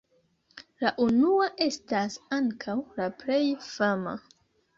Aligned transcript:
La 0.85 0.91
unua 1.03 1.49
estas 1.65 2.17
ankaŭ 2.39 2.75
la 3.03 3.09
plej 3.21 3.45
fama. 3.69 4.17